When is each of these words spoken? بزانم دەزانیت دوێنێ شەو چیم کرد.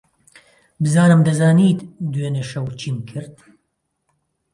بزانم 0.83 1.21
دەزانیت 1.27 1.79
دوێنێ 2.13 2.43
شەو 2.51 2.67
چیم 2.79 2.97
کرد. 3.09 3.35